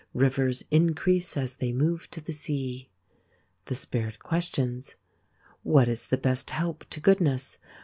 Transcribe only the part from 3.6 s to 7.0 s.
The Spirit questions: What is the best help to